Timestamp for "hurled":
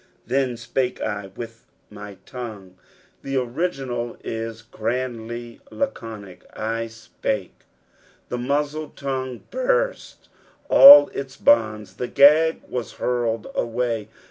12.93-13.51